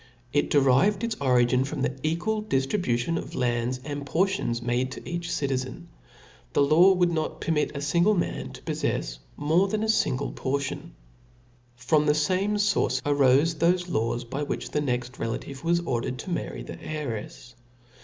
[0.33, 5.31] It derived its origin from the equal diftribution of lands and portions made to each
[5.31, 5.89] citizen.
[6.53, 10.95] The law would .not permit a fingle man to poffefs more than a fingle portion.
[11.75, 16.31] From the fame fource arofe thofe laws by which the next relation was ordered to
[16.31, 17.53] marry the heirefs.